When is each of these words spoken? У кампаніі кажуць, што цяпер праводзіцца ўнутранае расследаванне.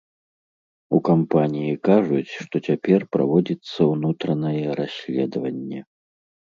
У 0.97 1.01
кампаніі 1.09 1.75
кажуць, 1.89 2.29
што 2.41 2.55
цяпер 2.71 3.07
праводзіцца 3.13 3.81
ўнутранае 3.93 4.67
расследаванне. 4.85 5.89